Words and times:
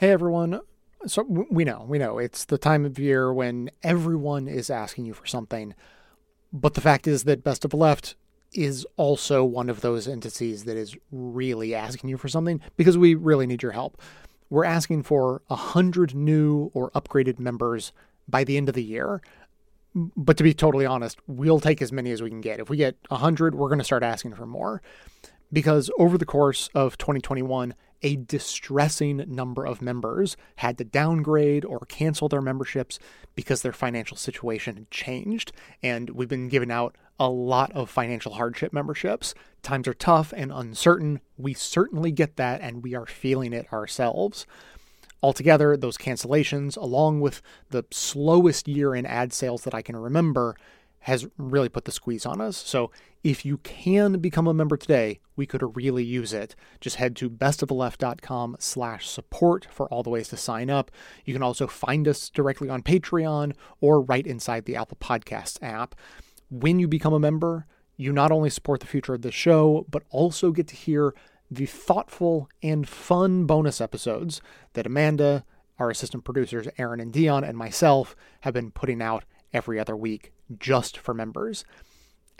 Hey 0.00 0.12
everyone. 0.12 0.62
So 1.04 1.24
we 1.24 1.62
know, 1.62 1.84
we 1.86 1.98
know 1.98 2.16
it's 2.16 2.46
the 2.46 2.56
time 2.56 2.86
of 2.86 2.98
year 2.98 3.30
when 3.34 3.70
everyone 3.82 4.48
is 4.48 4.70
asking 4.70 5.04
you 5.04 5.12
for 5.12 5.26
something. 5.26 5.74
But 6.54 6.72
the 6.72 6.80
fact 6.80 7.06
is 7.06 7.24
that 7.24 7.44
Best 7.44 7.66
of 7.66 7.74
Left 7.74 8.14
is 8.54 8.86
also 8.96 9.44
one 9.44 9.68
of 9.68 9.82
those 9.82 10.08
entities 10.08 10.64
that 10.64 10.78
is 10.78 10.96
really 11.12 11.74
asking 11.74 12.08
you 12.08 12.16
for 12.16 12.28
something 12.28 12.62
because 12.78 12.96
we 12.96 13.14
really 13.14 13.46
need 13.46 13.62
your 13.62 13.72
help. 13.72 14.00
We're 14.48 14.64
asking 14.64 15.02
for 15.02 15.42
a 15.50 15.56
hundred 15.56 16.14
new 16.14 16.70
or 16.72 16.90
upgraded 16.92 17.38
members 17.38 17.92
by 18.26 18.42
the 18.42 18.56
end 18.56 18.70
of 18.70 18.74
the 18.74 18.82
year. 18.82 19.20
But 19.94 20.38
to 20.38 20.42
be 20.42 20.54
totally 20.54 20.86
honest, 20.86 21.18
we'll 21.26 21.60
take 21.60 21.82
as 21.82 21.92
many 21.92 22.10
as 22.10 22.22
we 22.22 22.30
can 22.30 22.40
get. 22.40 22.58
If 22.58 22.70
we 22.70 22.78
get 22.78 22.96
a 23.10 23.16
hundred, 23.16 23.54
we're 23.54 23.68
going 23.68 23.80
to 23.80 23.84
start 23.84 24.02
asking 24.02 24.34
for 24.34 24.46
more 24.46 24.80
because 25.52 25.90
over 25.98 26.16
the 26.16 26.24
course 26.24 26.70
of 26.74 26.96
2021, 26.96 27.74
a 28.02 28.16
distressing 28.16 29.24
number 29.28 29.66
of 29.66 29.82
members 29.82 30.36
had 30.56 30.78
to 30.78 30.84
downgrade 30.84 31.64
or 31.64 31.80
cancel 31.80 32.28
their 32.28 32.40
memberships 32.40 32.98
because 33.34 33.62
their 33.62 33.72
financial 33.72 34.16
situation 34.16 34.76
had 34.76 34.90
changed. 34.90 35.52
And 35.82 36.10
we've 36.10 36.28
been 36.28 36.48
giving 36.48 36.70
out 36.70 36.96
a 37.18 37.28
lot 37.28 37.70
of 37.72 37.90
financial 37.90 38.34
hardship 38.34 38.72
memberships. 38.72 39.34
Times 39.62 39.86
are 39.86 39.94
tough 39.94 40.32
and 40.34 40.50
uncertain. 40.50 41.20
We 41.36 41.52
certainly 41.52 42.10
get 42.10 42.36
that, 42.36 42.62
and 42.62 42.82
we 42.82 42.94
are 42.94 43.06
feeling 43.06 43.52
it 43.52 43.70
ourselves. 43.72 44.46
Altogether, 45.22 45.76
those 45.76 45.98
cancellations, 45.98 46.78
along 46.78 47.20
with 47.20 47.42
the 47.68 47.84
slowest 47.90 48.66
year 48.66 48.94
in 48.94 49.04
ad 49.04 49.34
sales 49.34 49.64
that 49.64 49.74
I 49.74 49.82
can 49.82 49.96
remember, 49.96 50.56
has 51.00 51.26
really 51.36 51.68
put 51.68 51.84
the 51.84 51.92
squeeze 51.92 52.26
on 52.26 52.40
us. 52.40 52.56
So 52.56 52.90
if 53.22 53.44
you 53.44 53.58
can 53.58 54.18
become 54.18 54.46
a 54.46 54.54
member 54.54 54.76
today, 54.76 55.20
we 55.36 55.46
could 55.46 55.76
really 55.76 56.04
use 56.04 56.32
it. 56.32 56.54
Just 56.80 56.96
head 56.96 57.16
to 57.16 57.30
bestoftheleft.com 57.30 58.56
slash 58.58 59.08
support 59.08 59.66
for 59.70 59.88
all 59.88 60.02
the 60.02 60.10
ways 60.10 60.28
to 60.28 60.36
sign 60.36 60.70
up. 60.70 60.90
You 61.24 61.34
can 61.34 61.42
also 61.42 61.66
find 61.66 62.06
us 62.06 62.30
directly 62.30 62.68
on 62.68 62.82
Patreon 62.82 63.54
or 63.80 64.00
right 64.00 64.26
inside 64.26 64.64
the 64.64 64.76
Apple 64.76 64.98
Podcasts 65.00 65.58
app. 65.62 65.94
When 66.50 66.78
you 66.78 66.88
become 66.88 67.12
a 67.12 67.20
member, 67.20 67.66
you 67.96 68.12
not 68.12 68.32
only 68.32 68.50
support 68.50 68.80
the 68.80 68.86
future 68.86 69.14
of 69.14 69.22
the 69.22 69.32
show, 69.32 69.86
but 69.90 70.02
also 70.10 70.50
get 70.50 70.68
to 70.68 70.76
hear 70.76 71.14
the 71.50 71.66
thoughtful 71.66 72.48
and 72.62 72.88
fun 72.88 73.44
bonus 73.44 73.80
episodes 73.80 74.40
that 74.74 74.86
Amanda, 74.86 75.44
our 75.78 75.90
assistant 75.90 76.24
producers, 76.24 76.68
Aaron 76.78 77.00
and 77.00 77.12
Dion, 77.12 77.44
and 77.44 77.58
myself 77.58 78.14
have 78.40 78.54
been 78.54 78.70
putting 78.70 79.02
out 79.02 79.24
every 79.52 79.78
other 79.78 79.96
week 79.96 80.32
just 80.58 80.98
for 80.98 81.14
members. 81.14 81.64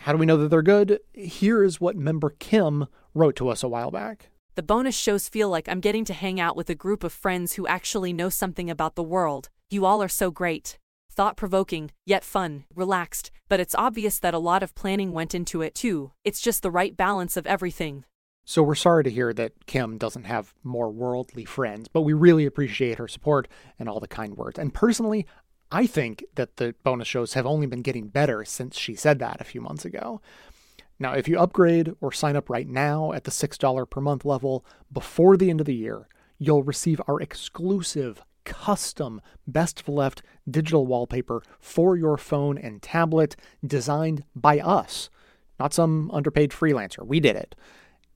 How 0.00 0.12
do 0.12 0.18
we 0.18 0.26
know 0.26 0.36
that 0.36 0.48
they're 0.48 0.62
good? 0.62 1.00
Here 1.12 1.64
is 1.64 1.80
what 1.80 1.96
member 1.96 2.30
Kim 2.38 2.86
wrote 3.14 3.36
to 3.36 3.48
us 3.48 3.62
a 3.62 3.68
while 3.68 3.90
back. 3.90 4.30
The 4.54 4.62
bonus 4.62 4.96
shows 4.96 5.28
feel 5.28 5.48
like 5.48 5.68
I'm 5.68 5.80
getting 5.80 6.04
to 6.06 6.12
hang 6.12 6.40
out 6.40 6.56
with 6.56 6.70
a 6.70 6.74
group 6.74 7.04
of 7.04 7.12
friends 7.12 7.54
who 7.54 7.66
actually 7.66 8.12
know 8.12 8.28
something 8.28 8.68
about 8.70 8.96
the 8.96 9.02
world. 9.02 9.50
You 9.70 9.84
all 9.84 10.02
are 10.02 10.08
so 10.08 10.30
great. 10.30 10.78
Thought 11.10 11.36
provoking, 11.36 11.90
yet 12.06 12.24
fun, 12.24 12.64
relaxed, 12.74 13.30
but 13.48 13.60
it's 13.60 13.74
obvious 13.74 14.18
that 14.20 14.34
a 14.34 14.38
lot 14.38 14.62
of 14.62 14.74
planning 14.74 15.12
went 15.12 15.34
into 15.34 15.62
it 15.62 15.74
too. 15.74 16.12
It's 16.24 16.40
just 16.40 16.62
the 16.62 16.70
right 16.70 16.96
balance 16.96 17.36
of 17.36 17.46
everything. 17.46 18.04
So 18.44 18.62
we're 18.62 18.76
sorry 18.76 19.04
to 19.04 19.10
hear 19.10 19.32
that 19.34 19.66
Kim 19.66 19.98
doesn't 19.98 20.24
have 20.24 20.54
more 20.64 20.90
worldly 20.90 21.44
friends, 21.44 21.86
but 21.86 22.00
we 22.00 22.12
really 22.12 22.46
appreciate 22.46 22.98
her 22.98 23.06
support 23.06 23.46
and 23.78 23.88
all 23.88 24.00
the 24.00 24.08
kind 24.08 24.36
words. 24.36 24.58
And 24.58 24.72
personally, 24.72 25.26
I 25.70 25.86
think 25.86 26.24
that 26.34 26.56
the 26.56 26.74
bonus 26.82 27.08
shows 27.08 27.34
have 27.34 27.46
only 27.46 27.66
been 27.66 27.82
getting 27.82 28.08
better 28.08 28.44
since 28.44 28.76
she 28.76 28.94
said 28.94 29.18
that 29.18 29.40
a 29.40 29.44
few 29.44 29.60
months 29.60 29.84
ago. 29.84 30.20
Now, 30.98 31.12
if 31.12 31.28
you 31.28 31.38
upgrade 31.38 31.92
or 32.00 32.10
sign 32.10 32.36
up 32.36 32.50
right 32.50 32.66
now 32.66 33.12
at 33.12 33.24
the 33.24 33.30
$6 33.30 33.90
per 33.90 34.00
month 34.00 34.24
level 34.24 34.64
before 34.92 35.36
the 35.36 35.50
end 35.50 35.60
of 35.60 35.66
the 35.66 35.74
year, 35.74 36.08
you'll 36.38 36.62
receive 36.62 37.00
our 37.06 37.20
exclusive 37.20 38.22
custom 38.44 39.20
Best 39.46 39.80
of 39.80 39.88
Left 39.88 40.22
digital 40.50 40.86
wallpaper 40.86 41.42
for 41.60 41.96
your 41.96 42.16
phone 42.16 42.56
and 42.56 42.80
tablet 42.80 43.36
designed 43.64 44.24
by 44.34 44.58
us, 44.58 45.10
not 45.60 45.74
some 45.74 46.10
underpaid 46.12 46.50
freelancer. 46.50 47.06
We 47.06 47.20
did 47.20 47.36
it. 47.36 47.54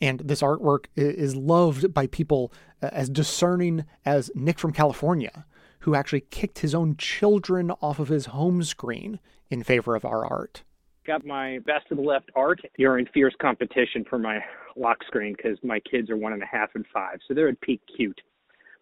And 0.00 0.20
this 0.20 0.42
artwork 0.42 0.84
is 0.94 1.34
loved 1.34 1.92
by 1.92 2.06
people 2.06 2.52
uh, 2.82 2.90
as 2.92 3.08
discerning 3.08 3.84
as 4.04 4.30
Nick 4.34 4.58
from 4.58 4.72
California, 4.72 5.44
who 5.80 5.94
actually 5.94 6.22
kicked 6.30 6.60
his 6.60 6.74
own 6.74 6.96
children 6.96 7.70
off 7.82 7.98
of 7.98 8.08
his 8.08 8.26
home 8.26 8.62
screen 8.62 9.18
in 9.50 9.62
favor 9.62 9.94
of 9.94 10.04
our 10.04 10.24
art. 10.24 10.62
Got 11.06 11.24
my 11.24 11.58
best 11.60 11.90
of 11.90 11.96
the 11.96 12.02
left 12.02 12.30
art. 12.36 12.60
You're 12.76 12.98
in 12.98 13.06
fierce 13.06 13.34
competition 13.40 14.04
for 14.08 14.18
my 14.18 14.40
lock 14.76 14.98
screen 15.06 15.34
because 15.36 15.58
my 15.62 15.80
kids 15.80 16.10
are 16.10 16.16
one 16.16 16.32
and 16.32 16.42
a 16.42 16.46
half 16.46 16.70
and 16.74 16.84
five, 16.92 17.18
so 17.26 17.34
they're 17.34 17.48
at 17.48 17.60
peak 17.60 17.80
cute. 17.96 18.20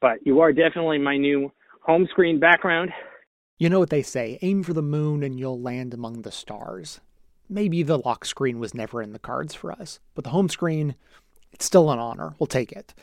But 0.00 0.24
you 0.24 0.40
are 0.40 0.52
definitely 0.52 0.98
my 0.98 1.16
new 1.16 1.50
home 1.80 2.06
screen 2.10 2.38
background. 2.38 2.90
You 3.58 3.68
know 3.68 3.78
what 3.78 3.90
they 3.90 4.02
say 4.02 4.38
aim 4.42 4.62
for 4.62 4.72
the 4.72 4.82
moon 4.82 5.22
and 5.22 5.38
you'll 5.38 5.60
land 5.60 5.94
among 5.94 6.22
the 6.22 6.32
stars. 6.32 7.00
Maybe 7.48 7.82
the 7.82 7.98
lock 7.98 8.24
screen 8.24 8.58
was 8.58 8.74
never 8.74 9.02
in 9.02 9.12
the 9.12 9.18
cards 9.18 9.54
for 9.54 9.72
us, 9.72 10.00
but 10.14 10.24
the 10.24 10.30
home 10.30 10.48
screen, 10.48 10.94
it's 11.52 11.64
still 11.64 11.90
an 11.90 11.98
honor. 11.98 12.34
We'll 12.38 12.46
take 12.46 12.72
it. 12.72 12.94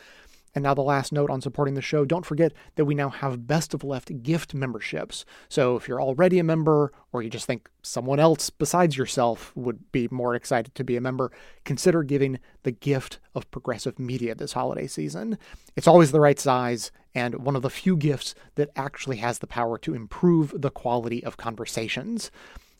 And 0.56 0.64
now, 0.64 0.74
the 0.74 0.82
last 0.82 1.12
note 1.12 1.30
on 1.30 1.42
supporting 1.42 1.76
the 1.76 1.82
show 1.82 2.06
don't 2.06 2.26
forget 2.26 2.54
that 2.76 2.86
we 2.86 2.96
now 2.96 3.10
have 3.10 3.48
Best 3.48 3.74
of 3.74 3.84
Left 3.84 4.24
gift 4.24 4.54
memberships. 4.54 5.26
So, 5.48 5.76
if 5.76 5.88
you're 5.88 6.02
already 6.02 6.40
a 6.40 6.44
member, 6.44 6.92
or 7.12 7.22
you 7.22 7.30
just 7.30 7.46
think 7.46 7.70
someone 7.82 8.20
else 8.20 8.50
besides 8.50 8.98
yourself 8.98 9.52
would 9.56 9.92
be 9.92 10.08
more 10.10 10.36
excited 10.36 10.74
to 10.76 10.84
be 10.84 10.98
a 10.98 11.02
member, 11.02 11.32
consider 11.66 12.04
giving 12.04 12.40
the 12.64 12.72
gift 12.72 13.20
of 13.36 13.50
progressive 13.52 14.00
media 14.00 14.34
this 14.34 14.54
holiday 14.54 14.88
season. 14.88 15.38
It's 15.76 15.88
always 15.88 16.12
the 16.12 16.20
right 16.20 16.40
size, 16.40 16.92
and 17.14 17.46
one 17.46 17.56
of 17.56 17.62
the 17.62 17.70
few 17.70 17.96
gifts 17.96 18.34
that 18.56 18.70
actually 18.76 19.18
has 19.18 19.40
the 19.40 19.48
power 19.48 19.78
to 19.80 19.94
improve 19.94 20.54
the 20.60 20.72
quality 20.72 21.24
of 21.24 21.38
conversations. 21.38 22.32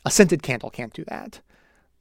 A 0.06 0.12
scented 0.12 0.42
candle 0.42 0.70
can't 0.70 0.94
do 0.94 1.04
that. 1.06 1.42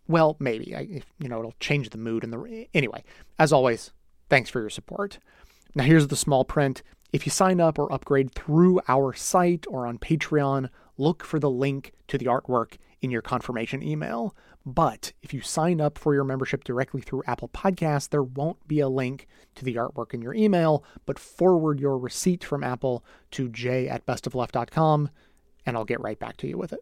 Well, 0.06 0.36
maybe. 0.38 0.74
I, 0.74 1.02
you 1.18 1.28
know, 1.28 1.38
it'll 1.38 1.54
change 1.60 1.90
the 1.90 1.98
mood 1.98 2.24
and 2.24 2.32
the. 2.32 2.68
Anyway, 2.72 3.04
as 3.38 3.52
always, 3.52 3.92
thanks 4.28 4.48
for 4.50 4.60
your 4.60 4.70
support. 4.70 5.18
Now, 5.74 5.84
here's 5.84 6.08
the 6.08 6.16
small 6.16 6.44
print. 6.44 6.82
If 7.12 7.24
you 7.24 7.30
sign 7.30 7.60
up 7.60 7.78
or 7.78 7.92
upgrade 7.92 8.34
through 8.34 8.80
our 8.88 9.12
site 9.14 9.64
or 9.68 9.86
on 9.86 9.98
Patreon, 9.98 10.68
look 10.96 11.24
for 11.24 11.38
the 11.38 11.50
link 11.50 11.92
to 12.08 12.18
the 12.18 12.26
artwork 12.26 12.76
in 13.00 13.10
your 13.10 13.22
confirmation 13.22 13.82
email. 13.82 14.34
But 14.66 15.12
if 15.22 15.32
you 15.32 15.40
sign 15.40 15.80
up 15.80 15.96
for 15.96 16.14
your 16.14 16.24
membership 16.24 16.64
directly 16.64 17.00
through 17.00 17.22
Apple 17.26 17.48
Podcasts, 17.48 18.10
there 18.10 18.22
won't 18.22 18.66
be 18.68 18.80
a 18.80 18.88
link 18.88 19.26
to 19.54 19.64
the 19.64 19.76
artwork 19.76 20.12
in 20.12 20.20
your 20.20 20.34
email, 20.34 20.84
but 21.06 21.18
forward 21.18 21.80
your 21.80 21.96
receipt 21.96 22.44
from 22.44 22.62
Apple 22.62 23.04
to 23.30 23.48
j 23.48 23.88
at 23.88 24.04
bestofleft.com 24.04 25.08
and 25.64 25.76
I'll 25.76 25.84
get 25.84 26.00
right 26.00 26.18
back 26.18 26.36
to 26.38 26.48
you 26.48 26.58
with 26.58 26.72
it. 26.72 26.80